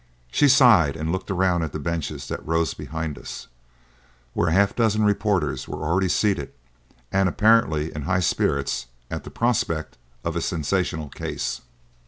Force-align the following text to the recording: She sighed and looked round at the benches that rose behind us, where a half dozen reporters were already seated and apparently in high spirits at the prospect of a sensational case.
She 0.31 0.47
sighed 0.49 0.95
and 0.95 1.11
looked 1.11 1.29
round 1.29 1.63
at 1.63 1.73
the 1.73 1.79
benches 1.79 2.27
that 2.29 2.43
rose 2.43 2.73
behind 2.73 3.19
us, 3.19 3.45
where 4.33 4.47
a 4.47 4.51
half 4.53 4.75
dozen 4.75 5.03
reporters 5.03 5.67
were 5.67 5.83
already 5.85 6.09
seated 6.09 6.51
and 7.11 7.29
apparently 7.29 7.93
in 7.93 8.01
high 8.01 8.21
spirits 8.21 8.87
at 9.11 9.25
the 9.25 9.29
prospect 9.29 9.99
of 10.23 10.35
a 10.35 10.41
sensational 10.41 11.09
case. 11.09 11.61